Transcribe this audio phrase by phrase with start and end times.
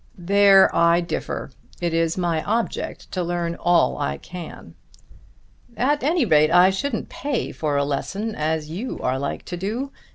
[0.17, 1.51] "There I differ.
[1.79, 4.73] It is my object to learn all I can."
[5.77, 9.91] "At any rate I shouldn't pay for the lesson as you are like to do.